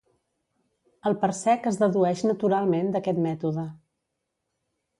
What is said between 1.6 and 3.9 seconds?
es dedueix naturalment d'aquest mètode.